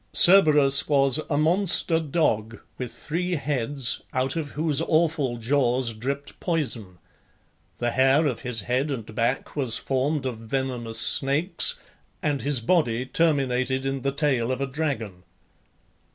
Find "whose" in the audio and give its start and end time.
4.53-4.81